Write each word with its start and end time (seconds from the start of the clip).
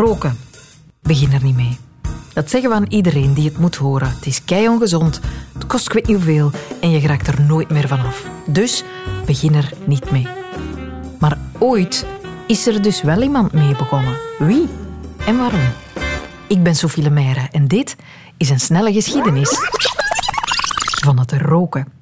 Roken. 0.00 0.38
Begin 1.02 1.32
er 1.32 1.42
niet 1.42 1.56
mee. 1.56 1.78
Dat 2.32 2.50
zeggen 2.50 2.70
we 2.70 2.76
aan 2.76 2.86
iedereen 2.88 3.34
die 3.34 3.48
het 3.48 3.58
moet 3.58 3.76
horen. 3.76 4.08
Het 4.08 4.26
is 4.26 4.44
kei 4.44 4.68
ongezond, 4.68 5.20
het 5.52 5.66
kost 5.66 5.86
ik 5.86 5.92
weet 5.92 6.06
niet 6.06 6.16
hoeveel 6.16 6.50
en 6.80 6.90
je 6.90 7.06
raakt 7.06 7.26
er 7.26 7.40
nooit 7.40 7.70
meer 7.70 7.88
vanaf. 7.88 8.26
Dus 8.46 8.84
begin 9.26 9.54
er 9.54 9.72
niet 9.84 10.10
mee. 10.10 10.28
Maar 11.18 11.38
ooit 11.58 12.06
is 12.46 12.66
er 12.66 12.82
dus 12.82 13.02
wel 13.02 13.22
iemand 13.22 13.52
mee 13.52 13.76
begonnen. 13.76 14.16
Wie 14.38 14.68
en 15.26 15.36
waarom? 15.36 15.68
Ik 16.46 16.62
ben 16.62 16.74
Sophie 16.74 17.02
Lemaire 17.02 17.48
en 17.50 17.68
dit 17.68 17.96
is 18.36 18.50
een 18.50 18.60
snelle 18.60 18.92
geschiedenis 18.92 19.50
van 21.04 21.18
het 21.18 21.32
roken. 21.32 21.92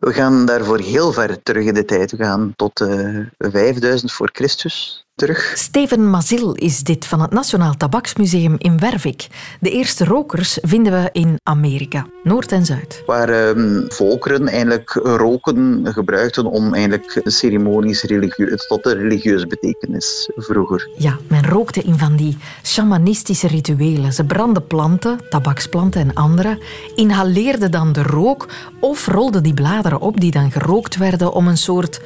We 0.00 0.12
gaan 0.12 0.46
daarvoor 0.46 0.78
heel 0.78 1.12
ver 1.12 1.42
terug 1.42 1.64
in 1.64 1.74
de 1.74 1.84
tijd. 1.84 2.10
We 2.10 2.16
gaan 2.16 2.52
tot 2.56 2.80
uh, 2.80 3.18
eh, 3.18 3.26
5000 3.38 4.12
voor 4.12 4.30
Christus 4.32 5.01
terug. 5.14 5.52
Steven 5.54 6.10
Mazil 6.10 6.52
is 6.52 6.82
dit 6.82 7.06
van 7.06 7.20
het 7.20 7.30
Nationaal 7.30 7.76
Tabaksmuseum 7.76 8.54
in 8.58 8.78
Wervik. 8.78 9.26
De 9.60 9.70
eerste 9.70 10.04
rokers 10.04 10.58
vinden 10.62 10.92
we 10.92 11.08
in 11.12 11.36
Amerika, 11.42 12.06
Noord 12.22 12.52
en 12.52 12.64
Zuid. 12.64 13.02
Waar 13.06 13.48
um, 13.48 13.84
volkeren 13.88 14.48
eigenlijk 14.48 14.90
roken 14.92 15.86
gebruikten 15.92 16.46
om 16.46 16.74
eigenlijk 16.74 17.20
ceremonies 17.24 18.02
religieus, 18.02 18.66
tot 18.66 18.82
de 18.82 18.94
religieuze 18.94 19.46
betekenis 19.46 20.30
vroeger. 20.36 20.88
Ja, 20.96 21.18
men 21.28 21.46
rookte 21.46 21.82
in 21.82 21.98
van 21.98 22.16
die 22.16 22.36
shamanistische 22.62 23.46
rituelen. 23.46 24.12
Ze 24.12 24.24
brandden 24.24 24.66
planten, 24.66 25.18
tabaksplanten 25.30 26.00
en 26.00 26.14
andere, 26.14 26.58
inhaleerden 26.94 27.70
dan 27.70 27.92
de 27.92 28.02
rook 28.02 28.48
of 28.80 29.06
rolden 29.06 29.42
die 29.42 29.54
bladeren 29.54 30.00
op 30.00 30.20
die 30.20 30.30
dan 30.30 30.50
gerookt 30.50 30.96
werden 30.96 31.32
om 31.32 31.48
een 31.48 31.56
soort 31.56 32.00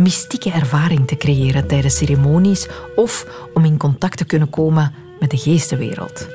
mystieke 0.00 0.50
ervaring 0.50 1.06
te 1.06 1.16
creëren 1.16 1.66
tijdens 1.66 1.96
ceremonies 1.96 2.68
of 2.96 3.26
om 3.54 3.64
in 3.64 3.76
contact 3.76 4.16
te 4.16 4.24
kunnen 4.24 4.50
komen 4.50 4.94
met 5.20 5.30
de 5.30 5.36
geestenwereld. 5.36 6.26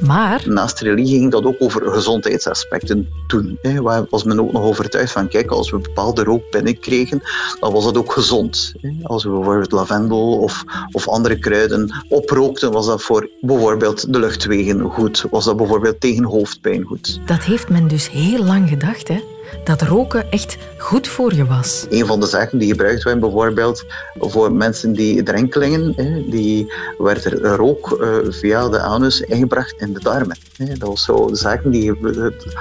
Maar... 0.00 0.42
Naast 0.46 0.80
religie 0.80 1.18
ging 1.18 1.30
dat 1.30 1.44
ook 1.44 1.56
over 1.58 1.90
gezondheidsaspecten 1.90 3.08
toen. 3.26 3.58
Hè, 3.62 3.82
waar 3.82 4.06
was 4.10 4.24
men 4.24 4.40
ook 4.40 4.52
nog 4.52 4.62
overtuigd 4.62 5.12
van, 5.12 5.28
kijk, 5.28 5.50
als 5.50 5.70
we 5.70 5.78
bepaalde 5.78 6.24
rook 6.24 6.50
binnenkregen, 6.50 7.22
dan 7.60 7.72
was 7.72 7.84
dat 7.84 7.96
ook 7.96 8.12
gezond. 8.12 8.72
Hè. 8.80 8.90
Als 9.02 9.24
we 9.24 9.30
bijvoorbeeld 9.30 9.72
lavendel 9.72 10.38
of, 10.38 10.64
of 10.92 11.08
andere 11.08 11.38
kruiden 11.38 12.04
oprookten, 12.08 12.72
was 12.72 12.86
dat 12.86 13.02
voor 13.02 13.28
bijvoorbeeld 13.40 14.12
de 14.12 14.18
luchtwegen 14.18 14.80
goed. 14.80 15.24
Was 15.30 15.44
dat 15.44 15.56
bijvoorbeeld 15.56 16.00
tegen 16.00 16.24
hoofdpijn 16.24 16.84
goed. 16.84 17.20
Dat 17.26 17.42
heeft 17.42 17.68
men 17.68 17.88
dus 17.88 18.10
heel 18.10 18.44
lang 18.44 18.68
gedacht, 18.68 19.08
hè? 19.08 19.20
Dat 19.64 19.82
roken 19.82 20.30
echt 20.30 20.56
goed 20.78 21.08
voor 21.08 21.34
je 21.34 21.46
was. 21.46 21.86
Een 21.90 22.06
van 22.06 22.20
de 22.20 22.26
zaken 22.26 22.58
die 22.58 22.68
gebruikt 22.68 23.02
werden, 23.02 23.20
bijvoorbeeld 23.20 23.84
voor 24.18 24.52
mensen 24.52 24.92
die 24.92 25.22
drenkelingen, 25.22 25.94
die 26.30 26.72
werd 26.98 27.24
er 27.24 27.56
rook 27.56 27.98
eh, 28.00 28.08
via 28.28 28.68
de 28.68 28.80
anus 28.80 29.20
ingebracht 29.20 29.74
in 29.78 29.92
de 29.92 30.00
darmen. 30.00 30.36
Dat 30.56 30.88
was 30.88 31.04
zo 31.04 31.28
zaken 31.32 31.70
die, 31.70 31.92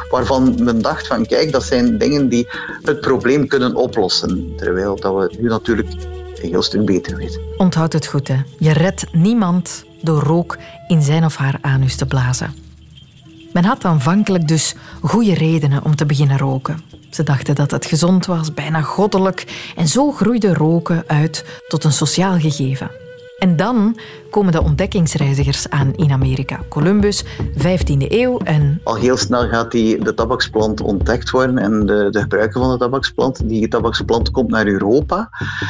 waarvan 0.10 0.64
men 0.64 0.82
dacht 0.82 1.08
van 1.08 1.26
kijk, 1.26 1.52
dat 1.52 1.64
zijn 1.64 1.98
dingen 1.98 2.30
die 2.30 2.48
het 2.82 3.02
probleem 3.02 3.48
kunnen 3.48 3.76
oplossen. 3.76 4.54
Terwijl 4.58 4.96
dat 4.96 5.14
we 5.14 5.36
nu 5.40 5.48
natuurlijk 5.48 5.90
een 6.42 6.50
heel 6.50 6.62
stuk 6.62 6.86
beter 6.86 7.18
weten. 7.18 7.42
Onthoud 7.58 7.94
het 7.94 8.06
goed, 8.06 8.28
hè. 8.28 8.38
Je 8.58 8.72
redt 8.72 9.06
niemand 9.14 9.86
door 10.02 10.22
rook 10.22 10.58
in 10.88 11.02
zijn 11.02 11.26
of 11.26 11.36
haar 11.36 11.58
anus 11.62 11.96
te 11.96 12.06
blazen. 12.06 12.71
Men 13.54 13.64
had 13.64 13.86
aanvankelijk 13.86 14.48
dus 14.48 14.76
goede 15.02 15.34
redenen 15.34 15.84
om 15.84 15.96
te 15.96 16.06
beginnen 16.06 16.38
roken. 16.38 16.80
Ze 17.10 17.24
dachten 17.24 17.56
dat 17.56 17.72
het 17.72 17.86
gezond 17.86 18.26
was, 18.26 18.54
bijna 18.54 18.82
goddelijk, 18.82 19.72
en 19.76 19.88
zo 19.88 20.12
groeide 20.12 20.54
roken 20.54 21.04
uit 21.08 21.46
tot 21.68 21.84
een 21.84 21.92
sociaal 21.92 22.40
gegeven. 22.40 22.92
En 23.42 23.56
dan 23.56 23.98
komen 24.30 24.52
de 24.52 24.62
ontdekkingsreizigers 24.62 25.70
aan 25.70 25.94
in 25.96 26.12
Amerika. 26.12 26.60
Columbus, 26.70 27.24
15e 27.58 28.08
eeuw 28.08 28.38
en... 28.38 28.82
Al 28.84 28.96
heel 28.96 29.18
snel 29.18 29.48
gaat 29.48 29.72
die, 29.72 30.04
de 30.04 30.14
tabaksplant 30.14 30.82
ontdekt 30.82 31.30
worden 31.30 31.58
en 31.58 31.86
de, 31.86 32.08
de 32.10 32.22
gebruiker 32.22 32.62
van 32.62 32.72
de 32.72 32.78
tabaksplant. 32.78 33.50
Die 33.50 33.68
tabaksplant 33.68 34.32
komt 34.32 34.50
naar 34.50 34.68
Europa 34.68 35.30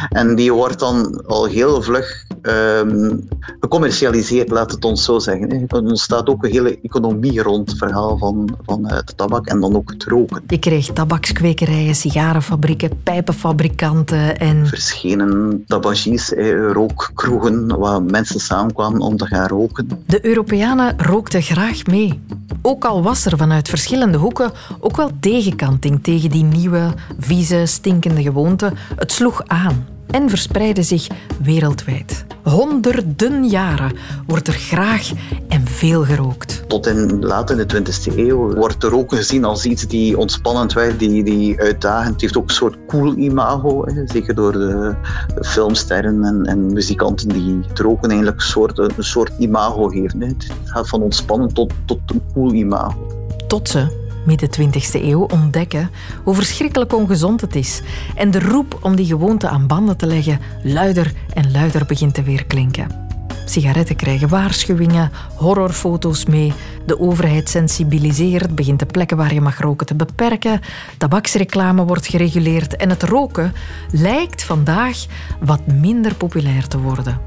en 0.10 0.36
die 0.36 0.54
wordt 0.54 0.80
dan 0.80 1.26
al 1.26 1.46
heel 1.46 1.82
vlug 1.82 2.26
um, 2.42 3.28
gecommercialiseerd, 3.60 4.50
laat 4.50 4.72
het 4.72 4.86
ons 4.86 5.04
zo 5.04 5.20
zeggen. 5.20 5.50
Er 5.68 5.82
ontstaat 5.82 6.30
ook 6.30 6.44
een 6.44 6.52
hele 6.52 6.80
economie 6.82 7.42
rond 7.42 7.70
het 7.70 7.78
verhaal 7.78 8.18
van, 8.18 8.58
van 8.66 8.92
het 8.92 9.14
tabak 9.18 9.48
en 9.48 9.60
dan 9.60 9.76
ook 9.76 9.90
het 9.90 10.04
roken. 10.04 10.44
Je 10.48 10.60
kreeg 10.60 10.86
tabakskwekerijen, 10.86 11.96
sigarenfabrieken, 11.96 13.04
pijpenfabrikanten 13.04 14.38
en... 14.38 14.68
Verschenen 14.68 15.64
tabagies, 15.68 16.34
rookkroegen, 16.72 17.78
waar 17.78 18.04
mensen 18.04 18.40
samenkwamen 18.40 19.02
om 19.02 19.18
te 19.18 19.26
gaan 19.26 19.48
roken. 19.48 20.04
De 20.06 20.26
Europeanen 20.26 21.00
rookten 21.00 21.42
graag 21.42 21.86
mee. 21.86 22.20
Ook 22.62 22.86
al 22.86 23.04
was 23.04 23.26
er 23.26 23.38
vanuit 23.38 23.70
verschillende 23.70 24.18
hoeken 24.18 24.52
ook 24.80 24.96
wel 24.96 25.12
tegenkanting 25.20 26.04
tegen 26.04 26.30
die 26.30 26.44
nieuwe, 26.44 26.94
vieze, 27.20 27.66
stinkende 27.66 28.22
gewoonte. 28.22 28.72
Het 28.96 29.12
sloeg 29.12 29.42
aan 29.48 29.86
en 30.12 30.30
verspreidde 30.30 30.84
zich 30.84 31.08
wereldwijd. 31.44 32.26
Honderden 32.44 33.48
jaren 33.48 33.92
wordt 34.28 34.48
er 34.48 34.54
graag 34.54 35.12
en 35.48 35.68
veel 35.68 36.04
gerookt. 36.04 36.64
Tot 36.68 36.88
in 36.88 37.26
laat 37.26 37.50
in 37.50 37.58
de 37.58 37.66
20e 37.76 38.18
eeuw 38.18 38.54
wordt 38.54 38.84
er 38.84 38.90
roken 38.90 39.18
gezien 39.18 39.44
als 39.44 39.66
iets 39.66 39.88
die 39.88 40.18
ontspannend 40.18 40.74
werkt, 40.74 41.00
die, 41.00 41.24
die 41.24 41.60
uitdagend. 41.60 42.12
Het 42.12 42.22
heeft 42.22 42.38
ook 42.38 42.50
een 42.50 42.56
soort 42.56 42.78
cool 42.88 43.16
imago, 43.16 43.86
hè. 43.86 44.08
zeker 44.08 44.36
door 44.36 44.52
de, 44.52 44.96
filmsterren 45.42 46.24
en, 46.24 46.46
en, 46.46 46.74
muzikanten 46.74 47.28
die 47.28 47.60
het 47.68 47.80
roken 47.80 48.10
eigenlijk 48.10 48.40
een 48.42 48.48
soort, 48.48 48.78
een 48.78 48.94
soort 48.98 49.32
imago 49.38 49.88
geven. 49.88 50.22
Hè. 50.22 50.28
Het 50.28 50.52
gaat 50.66 50.90
van 50.90 51.02
ontspannen 51.02 51.54
tot, 51.54 51.74
tot 51.86 52.00
een 52.06 52.22
cool 52.34 52.54
imago. 52.54 53.08
Tot 53.48 53.70
ze 53.70 54.01
midden 54.26 54.50
20e 54.60 55.04
eeuw 55.04 55.22
ontdekken 55.22 55.92
hoe 56.24 56.36
verschrikkelijk 56.36 56.94
ongezond 56.94 57.42
het 57.42 57.56
is 57.56 57.82
en 58.16 58.32
de 58.32 58.40
roep 58.40 58.78
om 58.82 58.96
die 58.96 59.06
gewoonte 59.06 59.48
aan 59.48 59.68
banden 59.68 59.98
te 59.98 60.06
leggen 60.06 60.40
luider 60.64 61.14
en 61.34 61.52
luider 61.52 61.86
begint 61.86 62.14
te 62.14 62.24
weerklinken. 62.24 63.10
Sigaretten 63.46 63.96
krijgen 63.96 64.30
waarschuwingen, 64.30 65.12
horrorfoto's 65.36 66.26
mee, 66.26 66.54
de 66.86 67.00
overheid 67.00 67.50
sensibiliseert, 67.50 68.56
begint 68.56 68.80
de 68.80 68.86
plekken 68.86 69.18
waar 69.18 69.34
je 69.34 69.42
mag 69.42 69.60
roken 69.60 69.86
te 69.86 69.96
beperken, 69.96 70.62
tabaksreclame 70.98 71.86
wordt 71.86 72.08
gereguleerd 72.08 72.76
en 72.76 72.90
het 72.90 73.04
roken 73.04 73.54
lijkt 73.92 74.44
vandaag 74.44 75.06
wat 75.40 75.68
minder 75.68 76.16
populair 76.16 76.68
te 76.68 76.80
worden. 76.80 77.20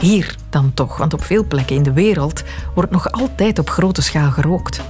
Hier 0.00 0.36
dan 0.50 0.74
toch, 0.74 0.96
want 0.96 1.14
op 1.14 1.24
veel 1.24 1.46
plekken 1.46 1.76
in 1.76 1.82
de 1.82 1.92
wereld 1.92 2.42
wordt 2.74 2.90
nog 2.90 3.12
altijd 3.12 3.58
op 3.58 3.70
grote 3.70 4.02
schaal 4.02 4.30
gerookt. 4.30 4.80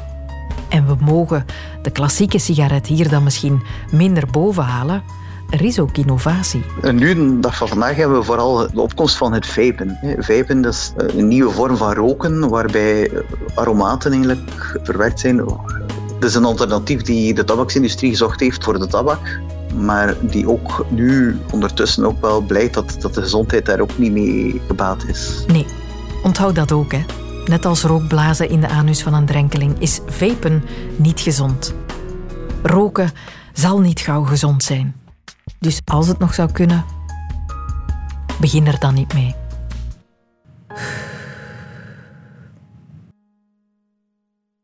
En 0.70 0.86
we 0.86 0.94
mogen 1.00 1.47
de 1.82 1.91
klassieke 1.91 2.38
sigaret 2.38 2.86
hier 2.86 3.08
dan 3.08 3.22
misschien 3.22 3.62
minder 3.91 4.25
boven 4.31 4.62
halen. 4.62 5.03
Er 5.50 5.64
is 5.64 5.78
ook 5.78 5.97
innovatie. 5.97 6.64
En 6.82 6.97
nu, 6.97 7.14
de 7.14 7.41
dag 7.41 7.56
van 7.56 7.69
vandaag, 7.69 7.97
hebben 7.97 8.19
we 8.19 8.25
vooral 8.25 8.56
de 8.72 8.80
opkomst 8.80 9.16
van 9.16 9.32
het 9.32 9.47
vapen. 9.47 9.98
Vapen 10.19 10.64
is 10.64 10.92
eh, 10.97 11.16
een 11.16 11.28
nieuwe 11.28 11.50
vorm 11.50 11.76
van 11.76 11.94
roken 11.94 12.48
waarbij 12.48 13.10
aromaten 13.54 14.12
eigenlijk 14.12 14.78
verwerkt 14.82 15.20
zijn. 15.20 15.38
Het 15.38 16.25
is 16.25 16.34
een 16.34 16.44
alternatief 16.44 17.03
die 17.03 17.34
de 17.34 17.44
tabaksindustrie 17.44 18.10
gezocht 18.10 18.41
heeft 18.41 18.64
voor 18.64 18.78
de 18.78 18.86
tabak 18.86 19.41
maar 19.75 20.16
die 20.20 20.48
ook 20.48 20.86
nu 20.88 21.38
ondertussen 21.53 22.04
ook 22.04 22.20
wel 22.20 22.41
blijkt 22.41 22.75
dat, 22.75 22.97
dat 23.00 23.14
de 23.14 23.22
gezondheid 23.22 23.66
daar 23.66 23.80
ook 23.80 23.98
niet 23.98 24.12
mee 24.12 24.60
gebaat 24.66 25.04
is. 25.06 25.44
Nee, 25.47 25.66
onthoud 26.22 26.54
dat 26.54 26.72
ook, 26.72 26.92
hè. 26.92 27.00
Net 27.47 27.65
als 27.65 27.83
rookblazen 27.83 28.49
in 28.49 28.61
de 28.61 28.69
anus 28.69 29.03
van 29.03 29.15
een 29.15 29.27
drenkeling 29.27 29.78
is 29.78 30.01
vapen 30.06 30.65
niet 30.97 31.21
gezond. 31.21 31.75
Roken 32.62 33.12
zal 33.53 33.81
niet 33.81 34.01
gauw 34.01 34.23
gezond 34.25 34.62
zijn. 34.62 34.95
Dus 35.59 35.81
als 35.84 36.06
het 36.09 36.19
nog 36.19 36.34
zou 36.34 36.53
kunnen, 36.53 36.84
begin 38.41 38.66
er 38.66 38.78
dan 38.78 38.95
niet 38.95 39.15
mee. 39.15 39.40